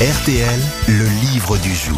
RTL, 0.00 0.60
le 0.88 1.04
livre 1.32 1.56
du 1.58 1.72
jour. 1.72 1.96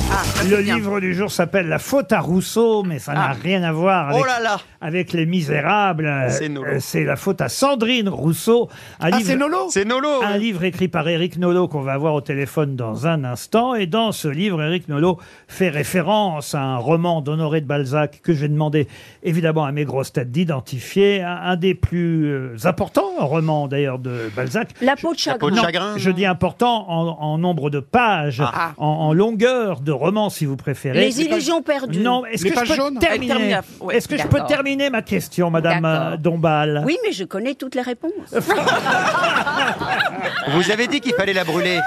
Le 0.50 0.58
livre 0.60 1.00
du 1.00 1.14
jour 1.14 1.30
s'appelle 1.30 1.66
La 1.66 1.78
faute 1.78 2.12
à 2.12 2.20
Rousseau, 2.20 2.82
mais 2.82 2.98
ça 2.98 3.14
n'a 3.14 3.28
rien 3.32 3.62
à 3.62 3.72
voir 3.72 4.10
avec, 4.10 4.20
Oh 4.22 4.26
là 4.26 4.38
là 4.38 4.60
avec 4.82 5.14
Les 5.14 5.24
Misérables. 5.24 6.26
C'est 6.28 6.50
Nolo. 6.50 6.68
Euh, 6.72 6.76
C'est 6.78 7.04
la 7.04 7.16
faute 7.16 7.40
à 7.40 7.48
Sandrine 7.48 8.10
Rousseau. 8.10 8.68
Un 9.00 9.10
livre, 9.10 9.70
C'est 9.70 9.84
Nolo 9.86 10.22
un 10.22 10.36
livre 10.36 10.64
écrit 10.64 10.88
par 10.88 11.08
Éric 11.08 11.38
Nolot 11.38 11.68
qu'on 11.68 11.80
va 11.80 11.94
avoir 11.94 12.12
au 12.12 12.20
téléphone 12.20 12.76
dans 12.76 13.06
un 13.06 13.24
instant. 13.24 13.74
Et 13.74 13.86
dans 13.86 14.12
ce 14.12 14.28
livre, 14.28 14.62
Éric 14.62 14.88
Nolot 14.88 15.18
fait 15.48 15.70
référence 15.70 16.54
à 16.54 16.60
un 16.60 16.76
roman 16.76 17.22
d'Honoré 17.22 17.62
de 17.62 17.66
Balzac 17.66 18.20
que 18.22 18.34
je 18.34 18.40
vais 18.42 18.48
demander 18.48 18.88
évidemment 19.22 19.64
à 19.64 19.72
mes 19.72 19.86
grosses 19.86 20.12
têtes 20.12 20.30
d'identifier. 20.30 21.22
Un, 21.22 21.36
un 21.36 21.56
des 21.56 21.74
plus 21.74 22.26
euh, 22.26 22.56
importants 22.64 23.04
romans 23.20 23.68
d'ailleurs 23.68 23.98
de 23.98 24.30
Balzac. 24.36 24.68
La 24.82 24.96
peau 24.96 25.14
de 25.14 25.18
chagrin. 25.18 25.94
Je 25.96 26.10
dis 26.10 26.26
important 26.26 26.84
en, 26.90 27.16
en 27.18 27.38
nombre 27.38 27.70
de 27.70 27.85
pages, 27.90 28.42
Ah. 28.44 28.72
en, 28.78 28.86
en 28.86 29.12
longueur 29.12 29.80
de 29.80 29.92
roman 29.92 30.28
si 30.30 30.44
vous 30.44 30.56
préférez. 30.56 30.98
Les 31.00 31.20
illusions 31.22 31.62
perdues. 31.62 32.00
Non, 32.00 32.24
est-ce 32.26 32.44
Les 32.44 32.50
que 32.50 32.64
je 32.64 32.72
peux 32.74 32.98
terminer 32.98 33.34
Termine, 33.34 33.60
ouais, 33.80 33.96
Est-ce 33.96 34.08
que 34.08 34.16
je 34.16 34.22
peux 34.24 34.28
d'accord. 34.34 34.46
terminer 34.48 34.90
ma 34.90 35.02
question, 35.02 35.50
Madame 35.50 35.82
D'accord. 35.82 36.12
euh, 36.12 36.16
Dombal? 36.16 36.82
Oui, 36.86 36.96
mais 37.06 37.12
je 37.12 37.24
connais 37.24 37.54
toutes 37.54 37.74
les 37.74 37.82
réponses. 37.82 38.12
Vous 40.52 40.70
avez 40.70 40.86
dit 40.86 41.00
qu'il 41.00 41.14
fallait 41.14 41.32
la 41.32 41.44
brûler. 41.44 41.80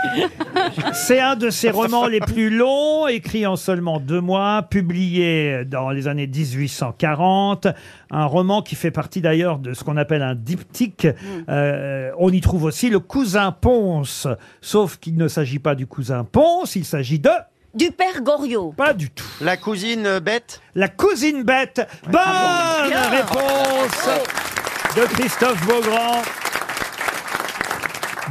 C'est 0.93 1.19
un 1.19 1.35
de 1.35 1.49
ses 1.49 1.69
romans 1.71 2.07
les 2.07 2.19
plus 2.19 2.49
longs, 2.49 3.07
écrit 3.07 3.45
en 3.47 3.55
seulement 3.55 3.99
deux 3.99 4.19
mois, 4.21 4.63
publié 4.69 5.63
dans 5.65 5.89
les 5.91 6.07
années 6.07 6.27
1840. 6.27 7.67
Un 8.11 8.25
roman 8.25 8.61
qui 8.61 8.75
fait 8.75 8.91
partie 8.91 9.21
d'ailleurs 9.21 9.59
de 9.59 9.73
ce 9.73 9.83
qu'on 9.83 9.97
appelle 9.97 10.23
un 10.23 10.35
diptyque. 10.35 11.07
Euh, 11.47 12.11
on 12.17 12.31
y 12.31 12.41
trouve 12.41 12.63
aussi 12.65 12.89
le 12.89 12.99
cousin 12.99 13.51
Ponce, 13.51 14.27
sauf 14.61 14.97
qu'il 14.97 15.15
ne 15.15 15.27
s'agit 15.27 15.59
pas 15.59 15.75
du 15.75 15.87
cousin 15.89 16.23
Ponce, 16.23 16.75
il 16.75 16.85
s'agit 16.85 17.19
de... 17.19 17.31
Du 17.75 17.91
père 17.91 18.21
Goriot. 18.21 18.73
Pas 18.75 18.93
du 18.93 19.09
tout. 19.11 19.25
La 19.41 19.57
cousine 19.57 20.19
bête 20.19 20.61
La 20.73 20.87
cousine 20.87 21.43
bête. 21.43 21.87
Bonne 22.03 22.13
Bien. 22.87 23.09
réponse 23.09 24.09
de 24.95 25.01
Christophe 25.13 25.63
Beaugrand. 25.67 26.21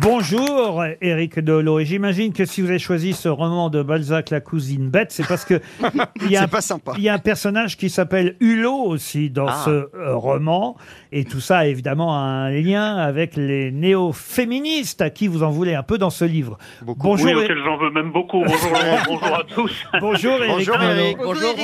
Bonjour, 0.00 0.84
Éric 1.00 1.40
Dolo. 1.40 1.80
Et 1.80 1.84
j'imagine 1.84 2.32
que 2.32 2.44
si 2.44 2.60
vous 2.62 2.68
avez 2.68 2.78
choisi 2.78 3.12
ce 3.14 3.28
roman 3.28 3.68
de 3.68 3.82
Balzac, 3.82 4.30
La 4.30 4.40
cousine 4.40 4.90
bête, 4.90 5.10
c'est 5.10 5.26
parce 5.26 5.44
que 5.44 5.60
il 6.22 6.30
y, 6.30 6.36
a 6.36 6.40
C'est 6.40 6.44
un- 6.44 6.48
pas 6.48 6.60
sympa. 6.60 6.92
il 6.96 7.02
y 7.02 7.08
a 7.08 7.14
un 7.14 7.18
personnage 7.18 7.76
qui 7.76 7.90
s'appelle 7.90 8.36
Hulot 8.40 8.84
aussi 8.84 9.30
dans 9.30 9.46
Ah. 9.48 9.62
ce 9.64 9.70
euh, 9.70 10.14
roman. 10.14 10.76
Et 11.10 11.24
tout 11.24 11.40
ça, 11.40 11.66
évidemment, 11.66 12.14
a 12.14 12.18
un 12.18 12.50
lien 12.50 12.96
avec 12.96 13.34
les 13.36 13.72
néo-féministes 13.72 15.00
à 15.02 15.10
qui 15.10 15.26
vous 15.26 15.42
en 15.42 15.50
voulez 15.50 15.74
un 15.74 15.82
peu 15.82 15.98
dans 15.98 16.10
ce 16.10 16.24
livre. 16.24 16.58
Beaucoup. 16.82 17.02
Bonjour, 17.08 17.26
Oui, 17.26 17.32
Éric- 17.32 17.44
auquel 17.44 17.58
j'en 17.64 17.76
veux 17.78 17.90
même 17.90 18.12
beaucoup. 18.12 18.44
Bonjour, 18.44 18.70
Laurent, 18.70 19.02
bonjour 19.08 19.34
à 19.34 19.42
tous. 19.54 19.84
bonjour, 20.00 20.32
Éric 20.42 20.48
Bonjour. 20.68 20.82
Eric. 20.82 21.16
Bonjour, 21.18 21.54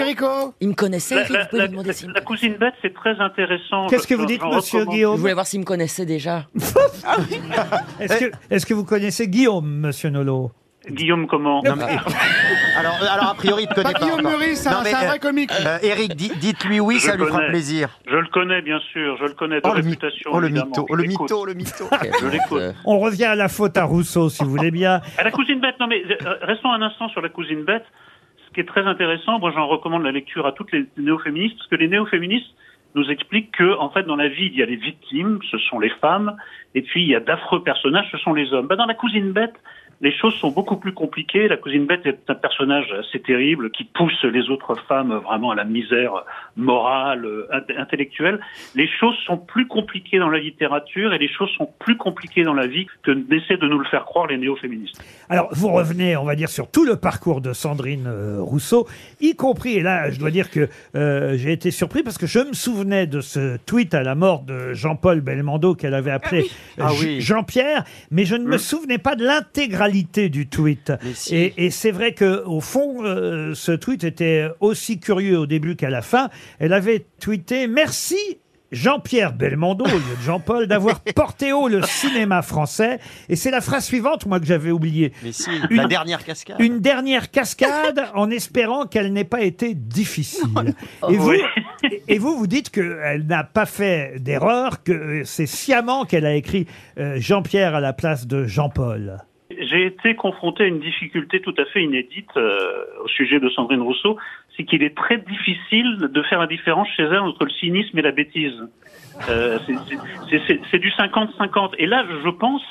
Enrico 0.00 0.54
Il 0.60 0.68
me 0.68 0.74
connaissait, 0.74 1.14
la- 1.16 1.20
Eric, 1.22 1.32
la- 1.32 1.42
vous 1.42 1.46
pouvez 1.48 1.58
la- 1.58 1.64
lui 1.66 1.70
demander 1.72 1.92
s'il 1.94 2.08
me 2.08 2.14
la 2.14 2.20
cousine 2.20 2.54
bête, 2.60 2.74
c'est 2.82 2.94
très 2.94 3.18
intéressant. 3.18 3.86
Qu'est-ce 3.88 4.06
que 4.06 4.14
vous 4.14 4.26
dites, 4.26 4.40
j'en 4.40 4.54
monsieur 4.54 4.80
recommande. 4.80 4.94
Guillaume 4.94 5.16
Je 5.16 5.20
voulais 5.20 5.34
voir 5.34 5.46
s'il 5.46 5.60
me 5.60 5.64
connaissait 5.64 6.06
déjà. 6.06 6.46
Est-ce 8.00 8.18
que, 8.18 8.32
est-ce 8.50 8.66
que 8.66 8.74
vous 8.74 8.84
connaissez 8.84 9.28
Guillaume, 9.28 9.66
monsieur 9.80 10.10
Nolot? 10.10 10.50
Guillaume, 10.90 11.28
comment? 11.28 11.62
Non, 11.64 11.76
mais- 11.76 11.84
alors, 12.76 12.94
alors, 13.08 13.30
a 13.30 13.34
priori, 13.34 13.62
il 13.62 13.68
te 13.68 13.74
connaît 13.74 13.92
Pas 13.92 13.98
pas. 14.00 14.04
Guillaume 14.04 14.18
encore. 14.26 14.32
Meurice, 14.32 14.58
c'est 14.62 14.70
Non, 14.70 14.78
un 14.78 14.82
mais, 14.82 14.90
c'est 14.90 14.96
un 14.96 15.02
euh, 15.04 15.06
vrai 15.06 15.18
comique. 15.20 15.50
euh, 15.64 15.78
Eric, 15.80 16.16
di- 16.16 16.32
dites-lui 16.40 16.80
oui, 16.80 16.96
Je 16.98 17.02
ça 17.06 17.14
lui 17.16 17.24
fera 17.24 17.36
connais. 17.38 17.50
plaisir. 17.50 17.88
Je 18.10 18.16
le 18.16 18.26
connais, 18.26 18.62
bien 18.62 18.80
sûr. 18.92 19.16
Je 19.20 19.24
le 19.26 19.34
connais 19.34 19.56
de 19.56 19.60
Oh, 19.64 19.68
le, 19.68 19.74
réputation. 19.76 20.30
oh, 20.34 20.40
le 20.40 20.46
évidemment. 20.48 20.66
mytho, 20.70 20.86
oh, 20.90 20.94
le 20.96 21.04
Je 21.04 21.08
l'écoute. 21.08 21.30
mytho, 21.30 21.44
le 21.46 21.54
mytho. 21.54 21.84
Je 22.20 22.26
l'écoute. 22.26 22.62
On 22.84 22.98
revient 22.98 23.26
à 23.26 23.36
la 23.36 23.48
faute 23.48 23.76
à 23.78 23.84
Rousseau, 23.84 24.28
si 24.28 24.42
vous 24.42 24.50
voulez 24.50 24.72
bien. 24.72 25.00
À 25.18 25.22
la 25.22 25.30
cousine 25.30 25.60
bête, 25.60 25.76
non 25.78 25.86
mais 25.86 26.02
euh, 26.04 26.34
restons 26.42 26.72
un 26.72 26.82
instant 26.82 27.08
sur 27.10 27.20
la 27.20 27.28
cousine 27.28 27.62
bête. 27.62 27.84
Ce 28.48 28.52
qui 28.54 28.58
est 28.60 28.66
très 28.68 28.84
intéressant, 28.84 29.38
moi 29.38 29.52
j'en 29.54 29.68
recommande 29.68 30.02
la 30.02 30.10
lecture 30.10 30.46
à 30.48 30.52
toutes 30.52 30.72
les 30.72 30.84
néo-féministes, 30.98 31.56
parce 31.58 31.68
que 31.70 31.76
les 31.76 31.86
néo-féministes 31.88 32.50
nous 32.94 33.10
expliquent 33.10 33.52
que, 33.52 33.78
en 33.78 33.90
fait, 33.90 34.02
dans 34.04 34.16
la 34.16 34.28
vie, 34.28 34.46
il 34.46 34.56
y 34.56 34.62
a 34.62 34.66
les 34.66 34.76
victimes, 34.76 35.38
ce 35.50 35.58
sont 35.58 35.78
les 35.78 35.90
femmes, 36.00 36.36
et 36.74 36.82
puis 36.82 37.02
il 37.02 37.08
y 37.08 37.14
a 37.14 37.20
d'affreux 37.20 37.62
personnages, 37.62 38.08
ce 38.10 38.18
sont 38.18 38.34
les 38.34 38.52
hommes. 38.52 38.66
Ben, 38.66 38.76
dans 38.76 38.86
la 38.86 38.94
cousine 38.94 39.32
bête, 39.32 39.54
les 40.00 40.12
choses 40.16 40.34
sont 40.36 40.50
beaucoup 40.50 40.76
plus 40.76 40.92
compliquées. 40.94 41.46
La 41.48 41.56
cousine 41.56 41.86
bête 41.86 42.04
est 42.06 42.18
un 42.28 42.34
personnage 42.34 42.86
assez 42.98 43.20
terrible 43.20 43.70
qui 43.70 43.84
pousse 43.84 44.22
les 44.24 44.48
autres 44.50 44.74
femmes 44.88 45.12
vraiment 45.24 45.50
à 45.50 45.54
la 45.54 45.64
misère 45.64 46.12
morale, 46.56 47.24
euh, 47.24 47.46
int- 47.52 47.78
intellectuelle. 47.80 48.40
Les 48.74 48.88
choses 49.00 49.14
sont 49.26 49.36
plus 49.38 49.66
compliquées 49.68 50.18
dans 50.18 50.28
la 50.28 50.38
littérature 50.38 51.12
et 51.12 51.18
les 51.18 51.28
choses 51.28 51.50
sont 51.56 51.68
plus 51.78 51.96
compliquées 51.96 52.42
dans 52.44 52.54
la 52.54 52.66
vie 52.66 52.86
que 53.02 53.12
d'essayer 53.12 53.56
de 53.56 53.66
nous 53.68 53.78
le 53.78 53.84
faire 53.86 54.04
croire 54.04 54.26
les 54.26 54.38
néo-féministes. 54.38 55.00
Alors, 55.28 55.48
vous 55.52 55.68
revenez, 55.68 56.16
on 56.16 56.24
va 56.24 56.34
dire, 56.34 56.48
sur 56.48 56.70
tout 56.70 56.84
le 56.84 56.96
parcours 56.96 57.40
de 57.40 57.52
Sandrine 57.52 58.06
euh, 58.06 58.38
Rousseau, 58.40 58.86
y 59.20 59.34
compris, 59.34 59.74
et 59.76 59.82
là, 59.82 60.10
je 60.10 60.18
dois 60.18 60.30
dire 60.30 60.50
que 60.50 60.68
euh, 60.94 61.36
j'ai 61.36 61.52
été 61.52 61.70
surpris 61.70 62.02
parce 62.02 62.18
que 62.18 62.26
je 62.26 62.40
me 62.40 62.52
souvenais 62.52 63.06
de 63.06 63.20
ce 63.20 63.56
tweet 63.58 63.94
à 63.94 64.02
la 64.02 64.14
mort 64.14 64.42
de 64.42 64.72
Jean-Paul 64.74 65.20
Belmondo 65.20 65.74
qu'elle 65.74 65.94
avait 65.94 66.10
appelé 66.10 66.44
Ah 66.78 66.90
oui. 67.00 67.20
Jean-Pierre, 67.20 67.84
mais 68.10 68.24
je 68.24 68.34
ne 68.36 68.44
me 68.44 68.56
Hmm. 68.56 68.58
souvenais 68.58 68.98
pas 68.98 69.16
de 69.16 69.24
l'intégralité 69.86 70.28
du 70.28 70.46
tweet. 70.48 70.92
Si. 71.14 71.34
Et, 71.36 71.66
et 71.66 71.70
c'est 71.70 71.90
vrai 71.90 72.14
que 72.14 72.44
au 72.44 72.60
fond, 72.60 73.04
euh, 73.04 73.54
ce 73.54 73.72
tweet 73.72 74.04
était 74.04 74.48
aussi 74.60 74.98
curieux 74.98 75.38
au 75.38 75.46
début 75.46 75.76
qu'à 75.76 75.90
la 75.90 76.02
fin. 76.02 76.30
Elle 76.58 76.72
avait 76.72 77.06
tweeté 77.20 77.66
Merci 77.66 78.16
Jean-Pierre 78.70 79.34
Belmondo, 79.34 79.84
au 79.84 79.88
lieu 79.88 80.16
de 80.16 80.22
Jean-Paul, 80.24 80.66
d'avoir 80.66 81.00
porté 81.14 81.52
haut 81.52 81.68
le 81.68 81.82
cinéma 81.82 82.40
français. 82.40 83.00
Et 83.28 83.36
c'est 83.36 83.50
la 83.50 83.60
phrase 83.60 83.84
suivante, 83.84 84.24
moi, 84.24 84.40
que 84.40 84.46
j'avais 84.46 84.70
oubliée. 84.70 85.12
Mais 85.22 85.32
si, 85.32 85.50
Une- 85.68 85.76
la 85.76 85.86
dernière 85.86 86.24
cascade. 86.24 86.56
Une 86.58 86.80
dernière 86.80 87.30
cascade 87.30 88.02
en 88.14 88.30
espérant 88.30 88.86
qu'elle 88.86 89.12
n'ait 89.12 89.24
pas 89.24 89.42
été 89.42 89.74
difficile. 89.74 90.74
Et 91.10 91.16
vous, 91.18 91.32
et 92.08 92.18
vous, 92.18 92.38
vous 92.38 92.46
dites 92.46 92.70
qu'elle 92.70 93.26
n'a 93.26 93.44
pas 93.44 93.66
fait 93.66 94.14
d'erreur, 94.20 94.82
que 94.82 95.22
c'est 95.24 95.44
sciemment 95.46 96.06
qu'elle 96.06 96.24
a 96.24 96.34
écrit 96.34 96.66
euh, 96.98 97.16
Jean-Pierre 97.18 97.74
à 97.74 97.80
la 97.80 97.92
place 97.92 98.26
de 98.26 98.46
Jean-Paul. 98.46 99.18
J'ai 99.72 99.86
été 99.86 100.14
confronté 100.14 100.64
à 100.64 100.66
une 100.66 100.80
difficulté 100.80 101.40
tout 101.40 101.54
à 101.56 101.64
fait 101.64 101.82
inédite 101.82 102.28
euh, 102.36 102.84
au 103.04 103.08
sujet 103.08 103.40
de 103.40 103.48
Sandrine 103.48 103.80
Rousseau, 103.80 104.18
c'est 104.54 104.64
qu'il 104.64 104.82
est 104.82 104.94
très 104.94 105.16
difficile 105.16 105.96
de 106.12 106.22
faire 106.24 106.40
la 106.40 106.46
différence 106.46 106.88
chez 106.94 107.04
elle 107.04 107.20
entre 107.20 107.44
le 107.44 107.50
cynisme 107.50 107.98
et 107.98 108.02
la 108.02 108.12
bêtise. 108.12 108.52
Euh, 109.30 109.58
c'est- 109.66 110.78
du 110.78 110.90
50-50. 110.90 111.74
Et 111.78 111.86
là, 111.86 112.04
je 112.22 112.28
pense 112.28 112.62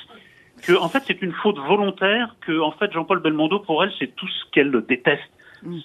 que 0.67 0.73
en 0.77 0.89
fait, 0.89 1.01
c'est 1.07 1.21
une 1.23 1.31
faute 1.33 1.57
volontaire. 1.57 2.35
Que 2.45 2.59
en 2.59 2.71
fait, 2.71 2.91
Jean-Paul 2.93 3.19
Belmondo, 3.21 3.59
pour 3.59 3.83
elle, 3.83 3.91
c'est 3.97 4.15
tout 4.15 4.27
ce 4.27 4.43
qu'elle 4.51 4.71
déteste. 4.87 5.23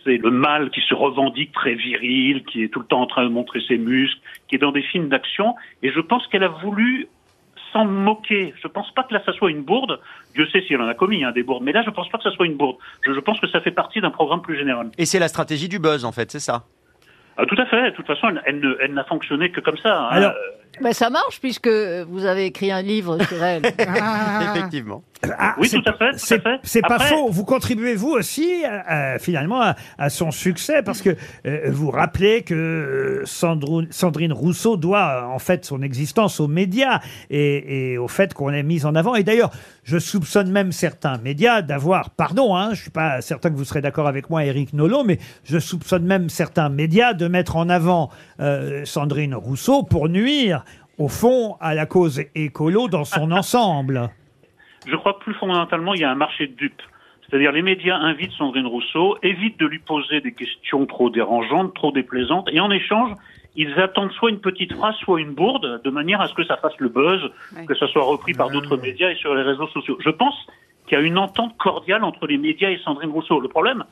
C'est 0.05 0.17
le 0.19 0.31
mal 0.31 0.71
qui 0.71 0.81
se 0.83 0.95
revendique 0.95 1.53
très 1.53 1.75
viril, 1.75 2.45
qui 2.45 2.63
est 2.63 2.69
tout 2.69 2.81
le 2.81 2.87
temps 2.87 3.01
en 3.01 3.07
train 3.07 3.25
de 3.25 3.29
montrer 3.31 3.61
ses 3.67 3.79
muscles, 3.79 4.21
qui 4.49 4.55
est 4.57 4.59
dans 4.59 4.73
des 4.73 4.83
films 4.83 5.09
d'action. 5.09 5.55
Et 5.83 5.91
je 5.93 6.01
pense 6.01 6.27
qu'elle 6.29 6.45
a 6.45 6.49
voulu 6.49 7.09
s'en 7.73 7.85
moquer. 7.85 8.55
Je 8.63 8.69
pense 8.69 8.91
pas 8.93 9.03
que 9.05 9.15
là 9.15 9.23
ça 9.25 9.33
soit 9.33 9.51
une 9.51 9.63
bourde. 9.63 10.01
Dieu 10.35 10.47
sait 10.53 10.63
si 10.67 10.75
elle 10.75 10.83
en 10.83 10.89
a 10.89 10.95
commis 10.95 11.25
hein, 11.25 11.33
des 11.33 11.43
bourdes, 11.43 11.63
mais 11.63 11.73
là 11.73 11.83
je 11.85 11.91
pense 11.91 12.09
pas 12.09 12.19
que 12.19 12.25
ça 12.25 12.31
soit 12.31 12.47
une 12.47 12.57
bourde. 12.57 12.77
Je 13.03 13.19
pense 13.21 13.41
que 13.41 13.49
ça 13.49 13.61
fait 13.61 13.71
partie 13.71 14.01
d'un 14.01 14.11
programme 14.11 14.43
plus 14.43 14.57
général. 14.57 14.91
Et 14.99 15.07
c'est 15.07 15.19
la 15.19 15.29
stratégie 15.29 15.69
du 15.69 15.79
buzz, 15.79 16.05
en 16.05 16.13
fait, 16.13 16.31
c'est 16.31 16.41
ça? 16.41 16.65
Ah, 17.39 17.45
tout 17.47 17.61
à 17.61 17.67
fait. 17.67 17.91
De 17.91 17.97
toute 17.97 18.07
façon, 18.07 18.29
elle, 18.31 18.43
elle 18.47 18.61
ne- 18.61 18.77
elle 18.83 18.95
n'a 18.95 19.05
fonctionné 19.05 19.51
que 19.51 19.61
comme 19.61 19.77
ça. 19.83 19.95
hein. 19.99 20.09
Alors, 20.11 20.31
Euh, 20.33 20.83
Ben, 20.83 20.93
ça 20.93 21.09
marche 21.09 21.41
puisque 21.41 21.69
vous 21.69 22.27
avez 22.27 22.45
écrit 22.47 22.71
un 22.71 22.83
livre 22.83 23.17
sur 23.25 23.43
elle. 23.43 23.63
Effectivement. 24.55 25.03
Ah, 25.39 25.55
Oui, 25.59 25.69
c'est- 25.69 25.79
tout 25.79 25.89
à 25.89 25.95
fait, 25.95 26.11
tout 26.11 26.17
à 26.17 26.19
C'est 26.19 26.43
fait. 26.43 26.59
c'est 26.63 26.83
pas 26.83 26.97
Après- 26.97 27.09
faux. 27.09 27.29
Vous 27.31 27.45
contribuez 27.45 27.95
vous 27.95 28.11
aussi 28.11 28.63
à- 28.65 29.15
à- 29.15 29.19
finalement 29.19 29.63
à, 29.63 29.75
à 29.97 30.11
son 30.11 30.31
succès 30.31 30.83
parce 30.83 31.01
que 31.01 31.17
euh, 31.47 31.71
vous 31.71 31.91
rappelez 31.91 32.43
que 32.43 32.55
euh, 32.55 33.23
Sandrou- 33.25 33.87
Sandrine 33.91 34.33
Rousseau 34.35 34.77
doit 34.77 35.23
euh, 35.23 35.35
en 35.35 35.39
fait 35.39 35.65
son 35.65 35.81
existence 35.81 36.39
aux 36.41 36.47
médias 36.49 37.01
et, 37.31 37.93
et 37.93 37.99
au 37.99 38.09
fait 38.09 38.35
qu'on 38.35 38.49
l'ait 38.49 38.63
mise 38.63 38.85
en 38.85 38.95
avant. 38.95 39.15
Et 39.15 39.25
d'ailleurs, 39.25 39.51
je 39.85 39.99
soupçonne 39.99 40.51
même 40.51 40.73
certains 40.73 41.17
médias 41.19 41.63
d'avoir, 41.63 42.11
pardon, 42.11 42.55
hein, 42.55 42.71
je 42.75 42.83
suis 42.83 42.91
pas 42.91 43.23
certain 43.23 43.49
que 43.51 43.57
vous 43.57 43.65
serez 43.65 43.81
d'accord 43.81 44.09
avec 44.09 44.29
moi, 44.29 44.45
Éric 44.45 44.75
Nolot, 44.75 45.05
mais 45.05 45.19
je 45.45 45.59
soupçonne 45.59 46.05
même 46.05 46.29
certains 46.29 46.69
médias 46.69 47.15
de 47.15 47.26
mettre 47.29 47.57
en 47.57 47.69
avant 47.69 48.11
euh, 48.41 48.85
Sandrine 48.85 49.35
Rousseau 49.35 49.83
pour 49.83 50.09
nuire 50.09 50.65
au 50.99 51.09
fond 51.09 51.57
à 51.61 51.75
la 51.75 51.87
cause 51.87 52.23
écolo 52.35 52.89
dans 52.89 53.05
son 53.05 53.31
ensemble. 53.33 54.11
je 54.87 54.97
crois 54.97 55.15
que 55.15 55.21
plus 55.21 55.35
fondamentalement, 55.35 55.95
il 55.95 56.01
y 56.01 56.05
a 56.05 56.11
un 56.11 56.17
marché 56.17 56.47
de 56.47 56.55
dupes. 56.55 56.83
C'est-à-dire 57.29 57.53
les 57.53 57.63
médias 57.63 57.97
invitent 57.97 58.33
Sandrine 58.33 58.67
Rousseau, 58.67 59.19
évitent 59.23 59.59
de 59.59 59.67
lui 59.67 59.81
poser 59.81 60.21
des 60.21 60.33
questions 60.33 60.87
trop 60.87 61.11
dérangeantes, 61.11 61.75
trop 61.75 61.91
déplaisantes, 61.91 62.49
et 62.53 62.61
en 62.61 62.71
échange, 62.71 63.13
ils 63.57 63.73
attendent 63.81 64.13
soit 64.13 64.31
une 64.31 64.41
petite 64.41 64.75
phrase, 64.75 64.95
soit 64.97 65.21
une 65.21 65.33
bourde, 65.33 65.81
de 65.83 65.91
manière 65.91 66.21
à 66.21 66.29
ce 66.29 66.35
que 66.35 66.45
ça 66.45 66.57
fasse 66.57 66.77
le 66.79 66.89
buzz, 66.89 67.21
que 67.67 67.75
ça 67.75 67.89
soit 67.89 68.05
repris 68.05 68.35
par 68.35 68.51
d'autres 68.51 68.77
médias 68.77 69.11
et 69.11 69.17
sur 69.17 69.35
les 69.35 69.43
réseaux 69.43 69.67
sociaux. 69.69 69.97
Je 70.05 70.11
pense 70.11 70.35
qu'il 70.87 70.99
y 70.99 71.01
a 71.01 71.05
une 71.05 71.19
entente 71.19 71.57
cordiale 71.57 72.05
entre 72.05 72.27
les 72.27 72.39
médias 72.39 72.71
et 72.71 72.79
Sandrine 72.85 73.11
Rousseau. 73.11 73.41
Le 73.41 73.49
problème, 73.49 73.85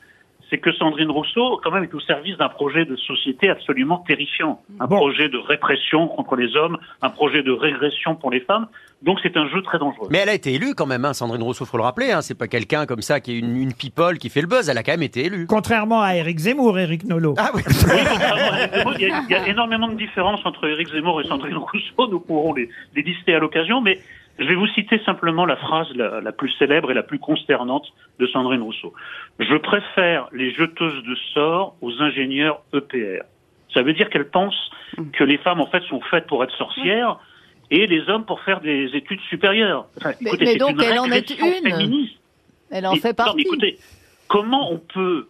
c'est 0.51 0.59
que 0.59 0.73
Sandrine 0.73 1.11
Rousseau, 1.11 1.61
quand 1.63 1.71
même, 1.71 1.85
est 1.85 1.95
au 1.95 2.01
service 2.01 2.37
d'un 2.37 2.49
projet 2.49 2.85
de 2.85 2.97
société 2.97 3.49
absolument 3.49 3.99
terrifiant. 4.07 4.61
Un 4.81 4.87
Bon. 4.87 4.97
projet 4.97 5.29
de 5.29 5.39
répression 5.39 6.07
contre 6.09 6.37
les 6.37 6.55
hommes, 6.57 6.79
un 7.03 7.11
projet 7.11 7.43
de 7.43 7.51
régression 7.53 8.15
pour 8.15 8.31
les 8.31 8.41
femmes. 8.41 8.67
Donc 9.03 9.19
c'est 9.23 9.37
un 9.37 9.49
jeu 9.49 9.61
très 9.63 9.79
dangereux. 9.79 10.09
Mais 10.11 10.19
elle 10.19 10.29
a 10.29 10.35
été 10.35 10.55
élue 10.55 10.75
quand 10.75 10.87
même, 10.87 11.05
hein, 11.05 11.13
Sandrine 11.13 11.43
Rousseau, 11.43 11.65
faut 11.65 11.77
le 11.77 11.83
rappeler. 11.83 12.11
Hein, 12.13 12.23
c'est 12.23 12.39
pas 12.39 12.49
quelqu'un 12.49 12.87
comme 12.87 13.03
ça 13.03 13.21
qui 13.21 13.33
est 13.35 13.39
une, 13.39 13.57
une 13.57 13.75
people 13.75 14.19
qui 14.19 14.31
fait 14.31 14.41
le 14.41 14.47
buzz. 14.47 14.69
Elle 14.69 14.79
a 14.79 14.83
quand 14.83 14.93
même 14.93 15.03
été 15.03 15.27
élue. 15.27 15.47
Contrairement 15.47 16.01
à 16.03 16.15
Éric 16.15 16.39
Zemmour, 16.39 16.79
Éric 16.79 17.05
Nolot. 17.05 17.35
Ah 17.39 17.51
oui. 17.55 17.63
Oui, 17.67 18.01
contrairement 18.09 18.53
à 18.53 18.59
Éric 18.61 18.75
Zemmour, 18.75 18.93
il 18.99 19.01
y, 19.09 19.11
a, 19.11 19.23
il 19.29 19.31
y 19.31 19.35
a 19.35 19.49
énormément 19.49 19.89
de 19.89 19.95
différences 19.97 20.41
entre 20.47 20.67
Éric 20.69 20.89
Zemmour 20.91 21.21
et 21.21 21.25
Sandrine 21.27 21.57
Rousseau. 21.57 22.09
Nous 22.11 22.21
pourrons 22.21 22.55
les, 22.55 22.69
les 22.95 23.03
lister 23.03 23.35
à 23.35 23.39
l'occasion, 23.41 23.81
mais 23.81 23.99
je 24.39 24.45
vais 24.45 24.55
vous 24.55 24.67
citer 24.69 24.99
simplement 25.05 25.47
la 25.47 25.57
phrase 25.57 25.87
la, 25.95 26.21
la 26.21 26.33
plus 26.33 26.51
célèbre 26.59 26.91
et 26.91 26.95
la 26.95 27.03
plus 27.03 27.19
consternante 27.19 27.87
de 28.19 28.27
Sandrine 28.27 28.63
Rousseau. 28.63 28.93
Je 29.39 29.57
préfère 29.57 30.29
les 30.33 30.53
jeteuses 30.53 31.03
de 31.05 31.15
sorts 31.33 31.77
aux 31.81 31.93
ingénieurs 32.03 32.61
EPR. 32.73 33.23
Ça 33.73 33.83
veut 33.83 33.93
dire 33.93 34.09
qu'elle 34.11 34.29
pense 34.29 34.55
que 35.13 35.25
les 35.25 35.39
femmes, 35.39 35.61
en 35.61 35.67
fait, 35.67 35.83
sont 35.85 36.01
faites 36.01 36.27
pour 36.27 36.43
être 36.45 36.55
sorcières 36.57 37.19
et 37.71 37.87
les 37.87 38.09
hommes 38.09 38.25
pour 38.25 38.41
faire 38.41 38.61
des 38.61 38.91
études 38.95 39.21
supérieures. 39.29 39.87
Enfin, 39.99 40.13
Mais- 40.21 40.29
écoutez, 40.31 40.45
mais 40.45 40.57
donc, 40.57 40.71
une 40.77 40.83
elle 40.83 40.99
en 40.99 41.11
est 41.11 41.31
une. 41.31 41.37
féministe. 41.71 42.15
Elle 42.71 42.87
en 42.87 42.93
Et- 42.93 43.01
fait 43.01 43.09
non, 43.11 43.15
mais 43.19 43.25
partie. 43.25 43.41
écoutez, 43.43 43.79
comment 44.29 44.71
on 44.73 44.79
peut, 44.79 45.27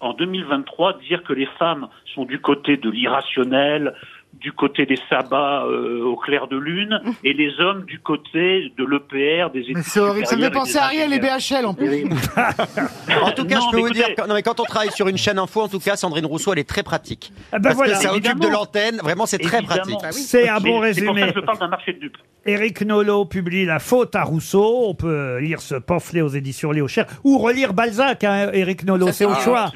en 0.00 0.12
2023, 0.12 0.98
dire 1.00 1.22
que 1.24 1.32
les 1.32 1.46
femmes 1.58 1.88
sont 2.14 2.24
du 2.24 2.40
côté 2.40 2.76
de 2.76 2.90
l'irrationnel, 2.90 3.94
du 4.40 4.52
côté 4.52 4.86
des 4.86 4.98
sabbats 5.08 5.64
euh, 5.66 6.02
au 6.04 6.16
clair 6.16 6.46
de 6.48 6.56
lune, 6.56 7.00
et 7.24 7.32
les 7.32 7.58
hommes 7.60 7.84
du 7.84 7.98
côté 7.98 8.72
de 8.76 8.84
l'EPR, 8.84 9.50
des 9.52 9.60
études 9.60 9.76
Mais 9.76 9.82
c'est 9.82 10.00
horrible. 10.00 10.26
Ça 10.26 10.36
me 10.36 10.42
fait 10.42 10.50
penser 10.50 10.78
à 10.78 10.84
Ariel 10.84 11.12
et. 11.12 11.18
BHL 11.18 11.66
en 11.66 11.74
plus. 11.74 12.04
En 13.22 13.32
tout 13.32 13.44
cas, 13.46 13.56
Non, 13.56 13.66
je 13.66 13.70
peux 13.72 13.80
vous 13.80 13.86
écoutez- 13.88 13.94
dire, 13.94 14.14
que, 14.14 14.26
non, 14.28 14.34
mais 14.34 14.42
quand 14.42 14.60
on 14.60 14.64
travaille 14.64 14.90
sur 14.92 15.08
une 15.08 15.16
chaîne 15.18 15.38
info, 15.38 15.62
en 15.62 15.68
tout 15.68 15.80
cas, 15.80 15.96
Sandrine 15.96 16.26
Rousseau, 16.26 16.52
elle 16.52 16.58
est 16.60 16.68
très 16.68 16.82
pratique. 16.82 17.32
Ah 17.52 17.58
ben 17.58 17.62
Parce 17.64 17.74
voilà. 17.76 17.92
que 17.94 17.98
ça 18.02 18.10
occupe 18.12 18.22
de 18.24 18.28
Évidemment. 18.30 18.52
l'antenne. 18.52 18.96
Vraiment, 19.02 19.26
c'est 19.26 19.38
très 19.38 19.58
Évidemment. 19.58 19.98
pratique. 19.98 20.12
C'est 20.12 20.48
un 20.48 20.60
bon 20.60 20.82
C'est 20.92 21.04
pour 21.04 21.14
ça 21.16 21.20
résumé. 21.22 21.32
que 21.32 21.40
je 21.40 21.44
parle 21.44 21.58
d'un 21.58 21.68
marché 21.68 21.92
de 21.94 21.98
dupes. 21.98 22.16
Éric 22.46 22.82
Nolot 22.82 23.24
publie 23.26 23.64
La 23.66 23.78
faute 23.78 24.14
à 24.16 24.22
Rousseau. 24.22 24.84
On 24.88 24.94
peut 24.94 25.38
lire 25.38 25.60
ce 25.60 25.74
pamphlet 25.74 26.20
aux 26.22 26.28
éditions 26.28 26.70
Léo 26.70 26.88
Cher 26.88 27.06
ou 27.24 27.38
relire 27.38 27.74
Balzac, 27.74 28.24
hein, 28.24 28.50
Éric 28.52 28.84
Nolot. 28.84 29.12
C'est 29.12 29.24
au 29.26 29.34
choix. 29.34 29.70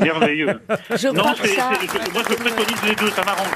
Merveilleux. 0.00 0.60
Je 0.94 1.08
Non, 1.08 1.22
moi 1.24 1.34
je 1.36 2.34
préconise 2.34 2.82
les 2.88 2.94
deux, 2.94 3.10
ça 3.10 3.22
m'arrange. 3.24 3.48